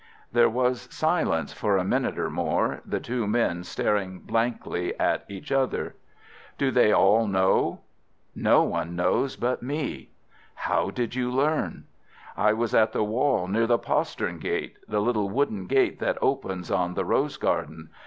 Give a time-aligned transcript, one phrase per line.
[0.31, 5.51] There was silence for a minute or more, the two men staring blankly at each
[5.51, 5.95] other.
[6.57, 7.81] "Do they all know?"
[8.33, 10.09] "No one knows but me."
[10.55, 11.83] "How did you learn?"
[12.35, 16.95] "I was at the wall near the postern gate—the little wooden gate that opens on
[16.95, 17.91] the rose garden.